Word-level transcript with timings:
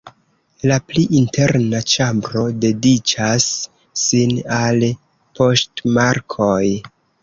La 0.69 0.77
pli 0.87 1.03
interna 1.19 1.83
ĉambro 1.93 2.43
dediĉas 2.65 3.47
sin 4.07 4.37
al 4.61 4.85
poŝtmarkoj. 5.39 6.65